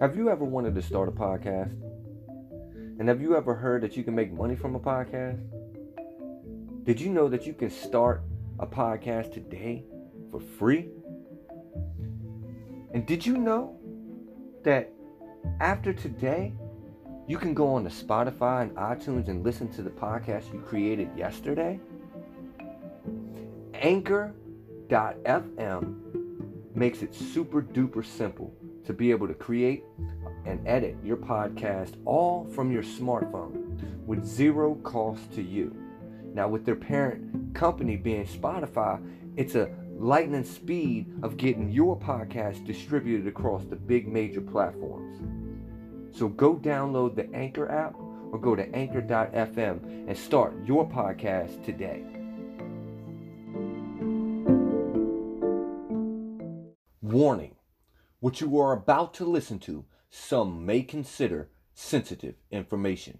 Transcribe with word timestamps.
Have 0.00 0.16
you 0.16 0.30
ever 0.30 0.44
wanted 0.44 0.76
to 0.76 0.82
start 0.82 1.08
a 1.08 1.10
podcast? 1.10 1.72
And 3.00 3.08
have 3.08 3.20
you 3.20 3.36
ever 3.36 3.52
heard 3.52 3.82
that 3.82 3.96
you 3.96 4.04
can 4.04 4.14
make 4.14 4.32
money 4.32 4.54
from 4.54 4.76
a 4.76 4.78
podcast? 4.78 5.40
Did 6.84 7.00
you 7.00 7.08
know 7.10 7.26
that 7.26 7.48
you 7.48 7.52
can 7.52 7.68
start 7.68 8.22
a 8.60 8.66
podcast 8.66 9.32
today 9.34 9.82
for 10.30 10.38
free? 10.38 10.90
And 12.94 13.04
did 13.06 13.26
you 13.26 13.38
know 13.38 13.76
that 14.62 14.92
after 15.58 15.92
today, 15.92 16.52
you 17.26 17.36
can 17.36 17.52
go 17.52 17.74
on 17.74 17.82
to 17.82 17.90
Spotify 17.90 18.62
and 18.62 18.76
iTunes 18.76 19.26
and 19.26 19.42
listen 19.42 19.68
to 19.72 19.82
the 19.82 19.90
podcast 19.90 20.52
you 20.52 20.60
created 20.60 21.10
yesterday? 21.16 21.80
Anchor.fm 23.74 24.36
makes 26.76 27.02
it 27.02 27.12
super 27.12 27.60
duper 27.60 28.06
simple 28.06 28.54
to 28.88 28.94
be 28.94 29.10
able 29.10 29.28
to 29.28 29.34
create 29.34 29.84
and 30.46 30.66
edit 30.66 30.96
your 31.04 31.18
podcast 31.18 31.92
all 32.06 32.48
from 32.54 32.72
your 32.72 32.82
smartphone 32.82 33.78
with 34.06 34.24
zero 34.24 34.76
cost 34.76 35.30
to 35.34 35.42
you. 35.42 35.76
Now, 36.32 36.48
with 36.48 36.64
their 36.64 36.74
parent 36.74 37.54
company 37.54 37.96
being 37.96 38.26
Spotify, 38.26 38.98
it's 39.36 39.56
a 39.56 39.68
lightning 39.98 40.42
speed 40.42 41.12
of 41.22 41.36
getting 41.36 41.70
your 41.70 41.98
podcast 41.98 42.64
distributed 42.64 43.26
across 43.26 43.66
the 43.66 43.76
big 43.76 44.08
major 44.08 44.40
platforms. 44.40 45.20
So 46.16 46.28
go 46.28 46.56
download 46.56 47.14
the 47.14 47.30
Anchor 47.36 47.70
app 47.70 47.94
or 48.32 48.38
go 48.38 48.56
to 48.56 48.74
anchor.fm 48.74 50.08
and 50.08 50.16
start 50.16 50.54
your 50.64 50.88
podcast 50.88 51.62
today. 51.62 52.06
Warning 57.02 57.57
what 58.20 58.40
you 58.40 58.58
are 58.58 58.72
about 58.72 59.14
to 59.14 59.24
listen 59.24 59.58
to, 59.60 59.84
some 60.10 60.64
may 60.66 60.82
consider 60.82 61.50
sensitive 61.74 62.34
information. 62.50 63.18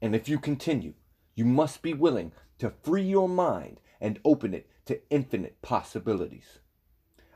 And 0.00 0.14
if 0.14 0.28
you 0.28 0.38
continue, 0.38 0.94
you 1.34 1.44
must 1.44 1.82
be 1.82 1.94
willing 1.94 2.32
to 2.58 2.72
free 2.82 3.02
your 3.02 3.28
mind 3.28 3.80
and 4.00 4.20
open 4.24 4.54
it 4.54 4.68
to 4.86 5.00
infinite 5.10 5.60
possibilities. 5.62 6.58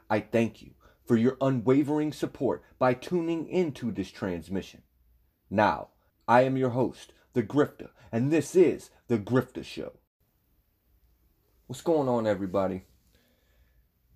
I 0.08 0.20
thank 0.20 0.62
you 0.62 0.72
for 1.04 1.16
your 1.16 1.36
unwavering 1.40 2.12
support 2.12 2.62
by 2.78 2.94
tuning 2.94 3.48
into 3.48 3.90
this 3.90 4.10
transmission. 4.10 4.82
Now, 5.50 5.88
I 6.28 6.42
am 6.42 6.56
your 6.56 6.70
host, 6.70 7.12
The 7.32 7.42
Grifter, 7.42 7.90
and 8.10 8.32
this 8.32 8.54
is 8.54 8.90
The 9.08 9.18
Grifter 9.18 9.64
Show. 9.64 9.92
What's 11.66 11.82
going 11.82 12.08
on, 12.08 12.26
everybody? 12.26 12.84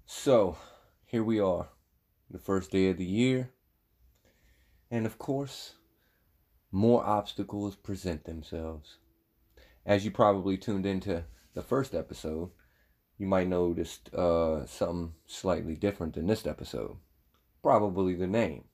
So, 0.06 0.56
here 1.06 1.24
we 1.24 1.40
are 1.40 1.68
the 2.30 2.38
first 2.38 2.70
day 2.70 2.88
of 2.90 2.96
the 2.96 3.04
year. 3.04 3.50
And 4.90 5.06
of 5.06 5.18
course, 5.18 5.74
more 6.72 7.04
obstacles 7.04 7.76
present 7.76 8.24
themselves. 8.24 8.96
As 9.84 10.04
you 10.04 10.10
probably 10.10 10.56
tuned 10.56 10.86
into 10.86 11.24
the 11.54 11.62
first 11.62 11.94
episode, 11.94 12.50
you 13.18 13.26
might 13.26 13.48
notice 13.48 13.98
uh, 14.14 14.64
something 14.66 15.12
slightly 15.26 15.74
different 15.74 16.16
in 16.16 16.26
this 16.26 16.46
episode. 16.46 16.96
Probably 17.62 18.14
the 18.14 18.26
name. 18.26 18.64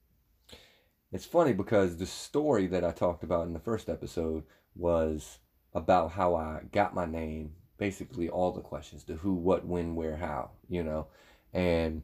It's 1.13 1.25
funny 1.25 1.53
because 1.53 1.97
the 1.97 2.07
story 2.07 2.67
that 2.67 2.85
I 2.85 2.91
talked 2.91 3.25
about 3.25 3.47
in 3.47 3.53
the 3.53 3.59
first 3.59 3.89
episode 3.89 4.45
was 4.75 5.39
about 5.73 6.13
how 6.13 6.35
I 6.35 6.63
got 6.73 6.95
my 6.95 7.07
name, 7.07 7.53
basically 7.79 8.29
all 8.29 8.53
the 8.53 8.61
questions 8.61 9.05
the 9.05 9.15
who, 9.15 9.35
what, 9.35 9.67
when, 9.67 9.95
where, 9.95 10.17
how, 10.17 10.51
you 10.69 10.83
know. 10.83 11.07
And 11.53 12.03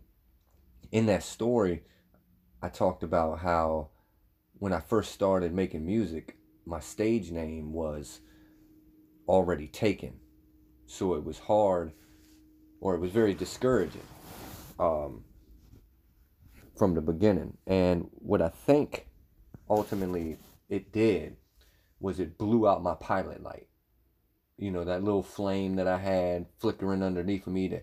in 0.92 1.06
that 1.06 1.24
story, 1.24 1.82
I 2.62 2.68
talked 2.68 3.02
about 3.02 3.40
how 3.40 3.88
when 4.58 4.72
I 4.72 4.80
first 4.80 5.12
started 5.12 5.52
making 5.52 5.84
music, 5.84 6.36
my 6.66 6.78
stage 6.78 7.32
name 7.32 7.72
was 7.72 8.20
already 9.26 9.66
taken. 9.66 10.20
So 10.86 11.14
it 11.14 11.24
was 11.24 11.38
hard 11.38 11.92
or 12.80 12.94
it 12.94 13.00
was 13.00 13.10
very 13.10 13.32
discouraging 13.32 14.06
um, 14.78 15.24
from 16.76 16.94
the 16.94 17.00
beginning. 17.00 17.56
And 17.66 18.08
what 18.12 18.42
I 18.42 18.50
think 18.50 19.06
ultimately 19.70 20.36
it 20.68 20.92
did 20.92 21.36
was 22.00 22.20
it 22.20 22.36
blew 22.36 22.68
out 22.68 22.82
my 22.82 22.94
pilot 22.94 23.42
light. 23.42 23.68
You 24.58 24.70
know, 24.70 24.84
that 24.84 25.02
little 25.02 25.22
flame 25.22 25.76
that 25.76 25.88
I 25.88 25.98
had 25.98 26.46
flickering 26.58 27.02
underneath 27.02 27.46
of 27.46 27.52
me 27.54 27.68
to, 27.70 27.80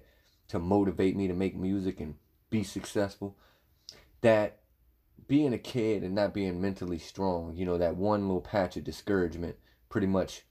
to 0.49 0.59
motivate 0.59 1.15
me 1.15 1.27
to 1.27 1.33
make 1.33 1.55
music 1.55 1.99
and 1.99 2.15
be 2.49 2.63
successful, 2.63 3.37
that 4.21 4.59
being 5.27 5.53
a 5.53 5.57
kid 5.59 6.03
and 6.03 6.15
not 6.15 6.33
being 6.33 6.59
mentally 6.61 6.97
strong, 6.97 7.55
you 7.55 7.65
know, 7.65 7.77
that 7.77 7.95
one 7.95 8.23
little 8.23 8.41
patch 8.41 8.77
of 8.77 8.83
discouragement 8.83 9.55
pretty 9.89 10.07
much 10.07 10.43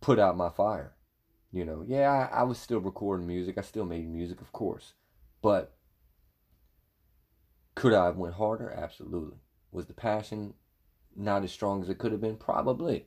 put 0.00 0.18
out 0.18 0.36
my 0.36 0.48
fire. 0.48 0.94
You 1.52 1.64
know, 1.64 1.84
yeah, 1.86 2.28
I, 2.32 2.40
I 2.40 2.42
was 2.44 2.58
still 2.58 2.80
recording 2.80 3.26
music. 3.26 3.58
I 3.58 3.62
still 3.62 3.84
made 3.84 4.08
music, 4.08 4.40
of 4.40 4.52
course. 4.52 4.94
But 5.42 5.74
could 7.74 7.92
I 7.92 8.06
have 8.06 8.16
went 8.16 8.34
harder? 8.34 8.70
Absolutely. 8.70 9.38
Was 9.72 9.86
the 9.86 9.94
passion 9.94 10.54
not 11.16 11.42
as 11.42 11.50
strong 11.50 11.82
as 11.82 11.88
it 11.88 11.98
could 11.98 12.12
have 12.12 12.20
been? 12.20 12.36
Probably. 12.36 13.06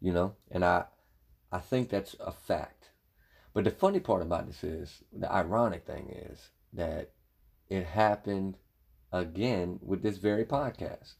You 0.00 0.12
know, 0.12 0.34
and 0.50 0.64
I 0.64 0.84
I 1.50 1.58
think 1.58 1.88
that's 1.88 2.14
a 2.20 2.32
fact. 2.32 2.90
But 3.52 3.64
the 3.64 3.70
funny 3.70 4.00
part 4.00 4.22
about 4.22 4.46
this 4.46 4.64
is, 4.64 5.04
the 5.12 5.30
ironic 5.32 5.86
thing 5.86 6.10
is, 6.10 6.50
that 6.74 7.12
it 7.68 7.84
happened 7.84 8.56
again 9.12 9.78
with 9.82 10.02
this 10.02 10.18
very 10.18 10.44
podcast. 10.44 11.14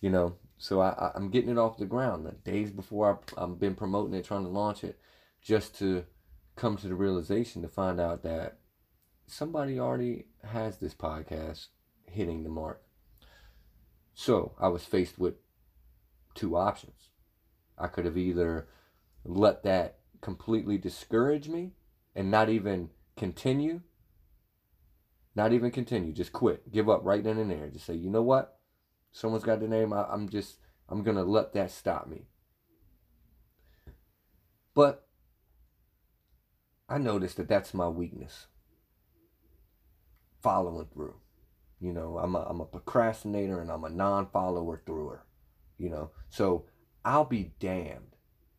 You 0.00 0.10
know, 0.10 0.36
so 0.56 0.80
I, 0.80 1.10
I'm 1.14 1.30
getting 1.30 1.50
it 1.50 1.58
off 1.58 1.76
the 1.76 1.84
ground. 1.84 2.24
The 2.24 2.32
days 2.50 2.70
before 2.70 3.20
I, 3.36 3.42
I've 3.42 3.60
been 3.60 3.74
promoting 3.74 4.14
it, 4.14 4.24
trying 4.24 4.44
to 4.44 4.48
launch 4.48 4.84
it, 4.84 4.98
just 5.42 5.76
to 5.78 6.04
come 6.56 6.76
to 6.76 6.88
the 6.88 6.94
realization 6.94 7.62
to 7.62 7.68
find 7.68 8.00
out 8.00 8.22
that 8.22 8.58
somebody 9.26 9.78
already 9.78 10.26
has 10.44 10.78
this 10.78 10.94
podcast 10.94 11.68
hitting 12.06 12.42
the 12.42 12.50
mark. 12.50 12.82
So 14.14 14.52
I 14.60 14.68
was 14.68 14.84
faced 14.84 15.18
with 15.18 15.34
two 16.34 16.56
options. 16.56 17.08
I 17.78 17.86
could 17.86 18.04
have 18.04 18.18
either 18.18 18.68
let 19.24 19.62
that 19.62 19.98
completely 20.20 20.76
discourage 20.76 21.48
me 21.48 21.72
and 22.14 22.30
not 22.30 22.48
even 22.48 22.90
continue 23.16 23.80
not 25.34 25.52
even 25.52 25.70
continue. 25.70 26.12
Just 26.12 26.32
quit. 26.32 26.70
Give 26.70 26.88
up 26.88 27.00
right 27.04 27.22
then 27.22 27.38
and 27.38 27.50
there. 27.50 27.68
Just 27.68 27.86
say, 27.86 27.94
you 27.94 28.10
know 28.10 28.22
what? 28.22 28.58
Someone's 29.12 29.44
got 29.44 29.60
the 29.60 29.68
name. 29.68 29.92
I, 29.92 30.04
I'm 30.04 30.28
just, 30.28 30.58
I'm 30.88 31.02
going 31.02 31.16
to 31.16 31.22
let 31.22 31.52
that 31.54 31.70
stop 31.70 32.08
me. 32.08 32.26
But 34.74 35.06
I 36.88 36.98
noticed 36.98 37.36
that 37.36 37.48
that's 37.48 37.74
my 37.74 37.88
weakness. 37.88 38.46
Following 40.42 40.88
through. 40.92 41.16
You 41.80 41.92
know, 41.92 42.18
I'm 42.18 42.34
a, 42.34 42.40
I'm 42.40 42.60
a 42.60 42.66
procrastinator 42.66 43.60
and 43.60 43.70
I'm 43.70 43.84
a 43.84 43.90
non 43.90 44.26
follower 44.26 44.82
througher. 44.84 45.24
You 45.78 45.88
know, 45.88 46.10
so 46.28 46.66
I'll 47.04 47.24
be 47.24 47.52
damned 47.58 48.16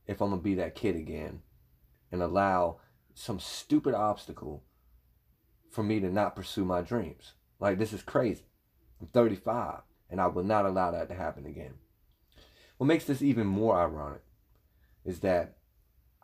if 0.08 0.22
I'm 0.22 0.30
going 0.30 0.42
to 0.42 0.44
be 0.44 0.56
that 0.56 0.76
kid 0.76 0.96
again 0.96 1.42
and 2.12 2.22
allow 2.22 2.80
some 3.14 3.40
stupid 3.40 3.94
obstacle 3.94 4.64
for 5.72 5.84
me 5.84 6.00
to 6.00 6.10
not 6.10 6.36
pursue 6.36 6.66
my 6.66 6.82
dreams. 6.82 7.34
Like, 7.60 7.80
this 7.80 7.94
is 7.94 8.04
crazy. 8.04 8.46
I'm 9.00 9.08
35, 9.08 9.82
and 10.10 10.22
I 10.22 10.28
will 10.28 10.44
not 10.44 10.66
allow 10.66 10.92
that 10.92 11.10
to 11.10 11.16
happen 11.16 11.46
again. 11.46 11.76
What 12.78 12.88
makes 12.88 13.06
this 13.06 13.22
even 13.22 13.48
more 13.48 13.80
ironic 13.80 14.24
is 15.06 15.20
that 15.20 15.58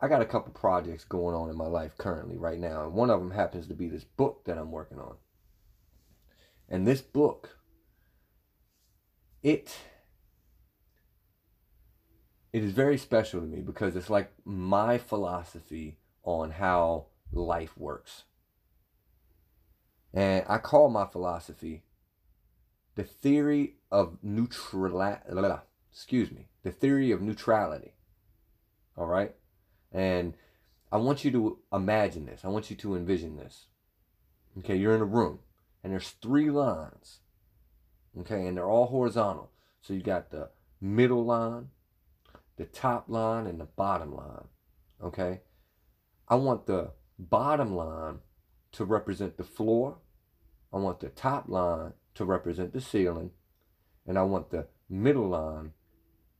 I 0.00 0.08
got 0.08 0.22
a 0.22 0.26
couple 0.26 0.52
projects 0.52 1.04
going 1.04 1.34
on 1.34 1.50
in 1.50 1.56
my 1.56 1.66
life 1.66 1.96
currently, 1.98 2.36
right 2.36 2.58
now, 2.58 2.84
and 2.84 2.92
one 2.92 3.10
of 3.10 3.20
them 3.20 3.32
happens 3.32 3.66
to 3.68 3.74
be 3.74 3.88
this 3.88 4.04
book 4.04 4.44
that 4.44 4.58
I'm 4.58 4.70
working 4.70 4.98
on. 4.98 5.16
And 6.68 6.86
this 6.86 7.00
book, 7.00 7.56
it 9.42 9.76
it 12.52 12.64
is 12.64 12.72
very 12.72 12.96
special 12.98 13.40
to 13.40 13.46
me 13.46 13.60
because 13.60 13.94
it's 13.94 14.10
like 14.10 14.32
my 14.44 14.98
philosophy 14.98 15.98
on 16.24 16.50
how 16.50 17.06
life 17.32 17.76
works. 17.76 18.24
And 20.12 20.44
I 20.48 20.58
call 20.58 20.88
my 20.88 21.06
philosophy 21.06 21.84
the 22.94 23.04
theory 23.04 23.76
of 23.90 24.18
neutral 24.22 25.20
excuse 25.92 26.30
me, 26.30 26.48
the 26.62 26.72
theory 26.72 27.10
of 27.10 27.22
neutrality. 27.22 27.94
All 28.96 29.06
right? 29.06 29.34
And 29.92 30.34
I 30.90 30.96
want 30.96 31.24
you 31.24 31.30
to 31.32 31.58
imagine 31.72 32.26
this. 32.26 32.44
I 32.44 32.48
want 32.48 32.70
you 32.70 32.76
to 32.76 32.96
envision 32.96 33.36
this. 33.36 33.66
Okay, 34.58 34.76
you're 34.76 34.94
in 34.94 35.00
a 35.00 35.06
room 35.06 35.40
and 35.82 35.92
there's 35.92 36.10
three 36.22 36.50
lines. 36.50 37.20
Okay, 38.20 38.46
and 38.46 38.56
they're 38.56 38.68
all 38.68 38.86
horizontal. 38.86 39.50
So 39.80 39.94
you 39.94 40.02
got 40.02 40.30
the 40.30 40.50
middle 40.80 41.24
line, 41.24 41.68
the 42.56 42.64
top 42.64 43.08
line, 43.08 43.46
and 43.46 43.60
the 43.60 43.64
bottom 43.66 44.14
line. 44.14 44.48
Okay? 45.02 45.40
I 46.28 46.34
want 46.34 46.66
the 46.66 46.92
bottom 47.18 47.74
line 47.74 48.18
to 48.72 48.84
represent 48.84 49.36
the 49.36 49.44
floor. 49.44 49.98
I 50.72 50.76
want 50.78 51.00
the 51.00 51.08
top 51.08 51.48
line 51.48 51.94
to 52.14 52.24
represent 52.24 52.72
the 52.72 52.80
ceiling. 52.80 53.30
and 54.06 54.18
I 54.18 54.22
want 54.22 54.50
the 54.50 54.66
middle 54.88 55.28
line 55.28 55.72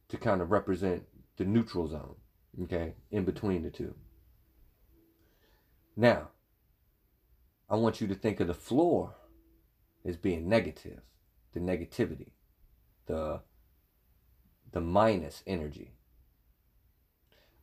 to 0.09 0.17
kind 0.17 0.41
of 0.41 0.51
represent 0.51 1.05
the 1.37 1.45
neutral 1.45 1.87
zone, 1.87 2.15
okay, 2.63 2.95
in 3.11 3.25
between 3.25 3.63
the 3.63 3.71
two. 3.71 3.95
Now, 5.95 6.29
I 7.69 7.77
want 7.77 8.01
you 8.01 8.07
to 8.07 8.15
think 8.15 8.41
of 8.41 8.47
the 8.47 8.55
floor 8.55 9.15
as 10.05 10.17
being 10.17 10.49
negative, 10.49 11.01
the 11.53 11.61
negativity, 11.61 12.31
the 13.07 13.43
the 14.71 14.81
minus 14.81 15.43
energy. 15.47 15.93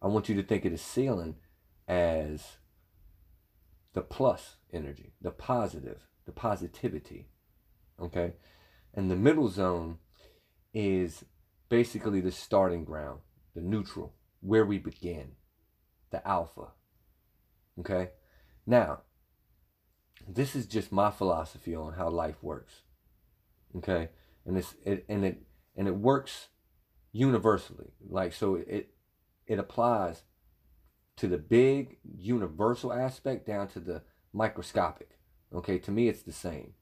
I 0.02 0.08
want 0.08 0.28
you 0.28 0.36
to 0.36 0.44
think 0.44 0.66
of 0.66 0.72
the 0.72 0.78
ceiling 0.78 1.36
as 1.88 2.58
the 3.96 4.02
plus 4.02 4.58
energy, 4.72 5.14
the 5.22 5.32
positive, 5.32 6.02
the 6.26 6.32
positivity. 6.34 7.30
Okay? 8.00 8.34
And 8.94 9.10
the 9.10 9.16
middle 9.16 9.48
zone 9.48 9.98
is 10.74 11.24
basically 11.70 12.20
the 12.20 12.32
starting 12.32 12.84
ground, 12.84 13.22
the 13.56 13.62
neutral, 13.62 14.14
where 14.42 14.66
we 14.66 14.78
begin, 14.78 15.32
the 16.12 16.26
alpha. 16.28 16.74
Okay? 17.80 18.10
Now, 18.68 19.02
this 20.28 20.56
is 20.56 20.68
just 20.68 20.92
my 20.92 21.10
philosophy 21.10 21.74
on 21.74 21.94
how 21.94 22.10
life 22.10 22.44
works. 22.44 22.82
Okay? 23.78 24.10
And 24.46 24.58
it's 24.58 24.76
it 24.86 25.06
and 25.08 25.24
it 25.24 25.42
and 25.76 25.88
it 25.88 25.96
works 25.96 26.50
universally. 27.14 27.94
Like 28.08 28.34
so 28.34 28.56
it 28.56 28.90
it 29.48 29.58
applies 29.58 30.24
to 31.18 31.28
the 31.28 31.38
big 31.38 31.98
universal 32.18 32.92
aspect 32.92 33.48
down 33.48 33.68
to 33.70 33.80
the 33.80 34.04
microscopic. 34.34 35.18
Okay, 35.54 35.78
to 35.80 35.92
me 35.92 36.08
it's 36.08 36.24
the 36.24 36.34
same. 36.34 36.74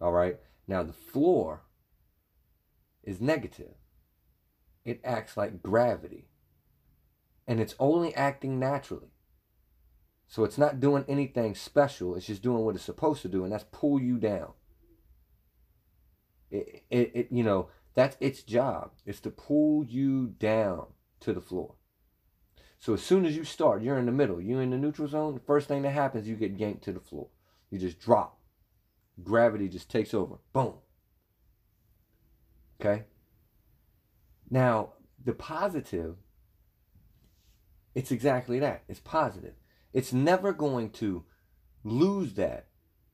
All 0.00 0.12
right. 0.12 0.38
Now 0.68 0.82
the 0.82 0.92
floor 0.92 1.62
is 3.02 3.20
negative. 3.20 3.74
It 4.84 5.00
acts 5.04 5.36
like 5.36 5.62
gravity. 5.62 6.28
And 7.46 7.60
it's 7.60 7.74
only 7.78 8.14
acting 8.14 8.58
naturally. 8.58 9.12
So 10.28 10.44
it's 10.44 10.58
not 10.58 10.80
doing 10.80 11.04
anything 11.08 11.54
special. 11.54 12.16
It's 12.16 12.26
just 12.26 12.42
doing 12.42 12.64
what 12.64 12.74
it's 12.74 12.84
supposed 12.84 13.22
to 13.22 13.28
do, 13.28 13.44
and 13.44 13.52
that's 13.52 13.64
pull 13.70 14.00
you 14.00 14.18
down. 14.18 14.52
It, 16.50 16.84
it, 16.90 17.12
it 17.14 17.28
you 17.30 17.44
know, 17.44 17.68
that's 17.94 18.16
its 18.20 18.42
job. 18.42 18.90
It's 19.04 19.20
to 19.20 19.30
pull 19.30 19.84
you 19.84 20.34
down 20.38 20.86
to 21.20 21.32
the 21.32 21.40
floor. 21.40 21.74
So 22.78 22.94
as 22.94 23.02
soon 23.02 23.24
as 23.24 23.36
you 23.36 23.44
start, 23.44 23.82
you're 23.82 23.98
in 23.98 24.06
the 24.06 24.12
middle, 24.12 24.40
you're 24.40 24.62
in 24.62 24.70
the 24.70 24.76
neutral 24.76 25.08
zone, 25.08 25.34
the 25.34 25.40
first 25.40 25.68
thing 25.68 25.82
that 25.82 25.90
happens, 25.90 26.28
you 26.28 26.36
get 26.36 26.58
yanked 26.58 26.84
to 26.84 26.92
the 26.92 27.00
floor. 27.00 27.28
You 27.70 27.78
just 27.78 27.98
drop. 27.98 28.38
Gravity 29.22 29.68
just 29.68 29.90
takes 29.90 30.14
over. 30.14 30.36
Boom. 30.52 30.74
Okay? 32.80 33.04
Now, 34.50 34.90
the 35.24 35.32
positive, 35.32 36.16
it's 37.94 38.12
exactly 38.12 38.58
that. 38.60 38.84
It's 38.88 39.00
positive. 39.00 39.54
It's 39.92 40.12
never 40.12 40.52
going 40.52 40.90
to 40.90 41.24
lose 41.82 42.34
that 42.34 42.66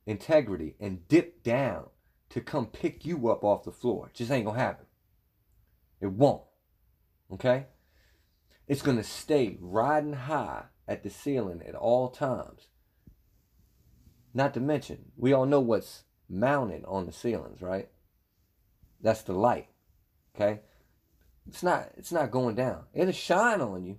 integrity 0.06 0.74
and 0.80 1.06
dip 1.08 1.42
down 1.42 1.86
to 2.30 2.40
come 2.40 2.66
pick 2.66 3.04
you 3.04 3.28
up 3.30 3.44
off 3.44 3.64
the 3.64 3.70
floor. 3.72 4.08
It 4.08 4.14
just 4.14 4.30
ain't 4.30 4.48
to 4.48 4.52
happen. 4.52 4.86
It 6.00 6.08
won't. 6.08 6.42
Okay? 7.32 7.66
It's 8.68 8.82
going 8.82 8.96
to 8.96 9.04
stay 9.04 9.56
riding 9.60 10.12
high 10.12 10.64
at 10.86 11.02
the 11.02 11.10
ceiling 11.10 11.62
at 11.66 11.74
all 11.74 12.08
times. 12.08 12.68
Not 14.34 14.54
to 14.54 14.60
mention, 14.60 15.12
we 15.16 15.32
all 15.32 15.46
know 15.46 15.60
what's 15.60 16.04
mounted 16.28 16.84
on 16.86 17.06
the 17.06 17.12
ceilings, 17.12 17.60
right? 17.60 17.88
That's 19.00 19.22
the 19.22 19.34
light. 19.34 19.68
Okay? 20.34 20.60
It's 21.48 21.62
not 21.62 21.90
it's 21.96 22.12
not 22.12 22.30
going 22.30 22.54
down. 22.54 22.84
It'll 22.94 23.12
shine 23.12 23.60
on 23.60 23.84
you. 23.84 23.98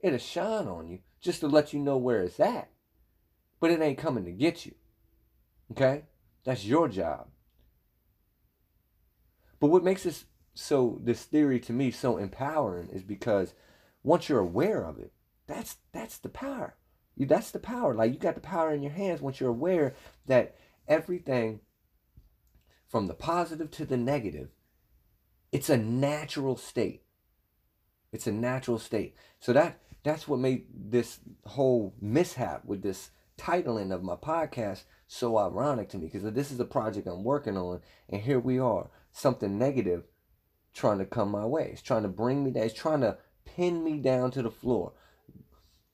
It'll 0.00 0.18
shine 0.18 0.68
on 0.68 0.88
you 0.88 1.00
just 1.20 1.40
to 1.40 1.48
let 1.48 1.72
you 1.72 1.80
know 1.80 1.96
where 1.96 2.22
it's 2.22 2.38
at. 2.38 2.68
But 3.58 3.70
it 3.70 3.80
ain't 3.80 3.98
coming 3.98 4.24
to 4.26 4.32
get 4.32 4.66
you. 4.66 4.74
Okay? 5.72 6.04
That's 6.44 6.64
your 6.64 6.88
job. 6.88 7.28
But 9.58 9.68
what 9.68 9.82
makes 9.82 10.02
this 10.02 10.26
so 10.52 11.00
this 11.02 11.24
theory 11.24 11.58
to 11.60 11.72
me 11.72 11.90
so 11.90 12.18
empowering 12.18 12.90
is 12.90 13.02
because 13.02 13.54
once 14.04 14.28
you're 14.28 14.38
aware 14.38 14.84
of 14.84 14.98
it, 14.98 15.12
that's 15.48 15.78
that's 15.92 16.18
the 16.18 16.28
power. 16.28 16.76
You 17.16 17.26
that's 17.26 17.50
the 17.50 17.58
power. 17.58 17.94
Like 17.94 18.12
you 18.12 18.18
got 18.18 18.36
the 18.36 18.40
power 18.40 18.72
in 18.72 18.82
your 18.82 18.92
hands 18.92 19.20
once 19.20 19.40
you're 19.40 19.50
aware 19.50 19.94
that 20.26 20.56
everything 20.86 21.60
from 22.88 23.06
the 23.06 23.14
positive 23.14 23.70
to 23.72 23.84
the 23.84 23.96
negative, 23.96 24.50
it's 25.50 25.70
a 25.70 25.76
natural 25.76 26.56
state. 26.56 27.02
It's 28.12 28.28
a 28.28 28.32
natural 28.32 28.78
state. 28.78 29.16
So 29.40 29.52
that 29.52 29.80
that's 30.04 30.28
what 30.28 30.38
made 30.38 30.66
this 30.72 31.18
whole 31.46 31.94
mishap 32.00 32.64
with 32.64 32.82
this 32.82 33.10
titling 33.36 33.92
of 33.92 34.04
my 34.04 34.14
podcast 34.14 34.84
so 35.08 35.36
ironic 35.38 35.88
to 35.88 35.98
me 35.98 36.06
because 36.06 36.32
this 36.34 36.52
is 36.52 36.60
a 36.60 36.64
project 36.64 37.08
I'm 37.08 37.24
working 37.24 37.56
on 37.56 37.80
and 38.08 38.22
here 38.22 38.38
we 38.38 38.60
are 38.60 38.90
something 39.12 39.58
negative 39.58 40.04
trying 40.72 40.98
to 40.98 41.04
come 41.04 41.30
my 41.30 41.44
way 41.44 41.70
it's 41.72 41.82
trying 41.82 42.02
to 42.02 42.08
bring 42.08 42.44
me 42.44 42.52
down 42.52 42.62
it's 42.62 42.74
trying 42.74 43.00
to 43.00 43.18
pin 43.54 43.84
me 43.84 43.98
down 43.98 44.30
to 44.30 44.42
the 44.42 44.50
floor 44.50 44.92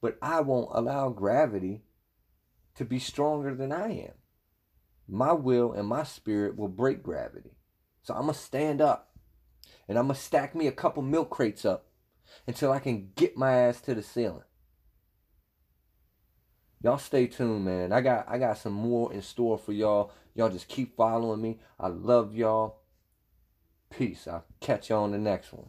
but 0.01 0.19
I 0.23 0.41
won't 0.41 0.71
allow 0.73 1.11
gravity 1.11 1.83
to 2.77 2.85
be 2.85 2.99
stronger 2.99 3.55
than 3.55 3.73
I 3.73 3.93
am. 3.93 4.13
My 5.09 5.33
will 5.33 5.73
and 5.73 5.87
my 5.87 6.05
spirit 6.05 6.57
will 6.57 6.69
break 6.69 7.03
gravity. 7.03 7.57
So 8.03 8.15
I'm 8.15 8.23
going 8.23 8.35
to 8.35 8.41
stand 8.41 8.81
up 8.81 9.11
and 9.89 9.99
I'm 9.99 10.07
going 10.07 10.17
to 10.17 10.21
stack 10.21 10.55
me 10.55 10.67
a 10.67 10.73
couple 10.73 11.03
milk 11.03 11.31
crates 11.31 11.65
up 11.65 11.87
until 12.47 12.73
I 12.73 12.79
can 12.79 13.11
get 13.17 13.37
my 13.37 13.53
ass 13.53 13.81
to 13.83 13.95
the 13.95 14.03
ceiling. 14.03 14.45
Y'all 16.83 16.97
stay 16.97 17.27
tuned, 17.27 17.67
man. 17.67 17.93
I 17.93 18.01
got 18.01 18.27
I 18.27 18.39
got 18.39 18.57
some 18.57 18.73
more 18.73 19.13
in 19.13 19.21
store 19.21 19.59
for 19.59 19.73
y'all. 19.73 20.13
Y'all 20.35 20.49
just 20.49 20.67
keep 20.67 20.97
following 20.97 21.43
me. 21.43 21.61
I 21.79 21.89
love 21.89 22.35
y'all. 22.35 22.79
Peace. 23.91 24.27
I'll 24.27 24.47
catch 24.61 24.89
y'all 24.89 25.05
on 25.05 25.11
the 25.11 25.19
next 25.19 25.53
one. 25.53 25.69